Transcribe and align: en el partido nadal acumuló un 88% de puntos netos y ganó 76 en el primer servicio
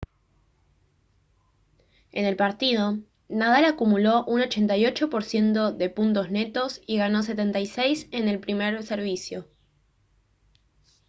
en 2.11 2.25
el 2.25 2.35
partido 2.35 2.97
nadal 3.29 3.65
acumuló 3.65 4.25
un 4.25 4.41
88% 4.41 5.77
de 5.77 5.89
puntos 5.91 6.31
netos 6.31 6.81
y 6.87 6.97
ganó 6.97 7.21
76 7.21 8.07
en 8.11 8.27
el 8.27 8.39
primer 8.39 8.81
servicio 8.81 9.47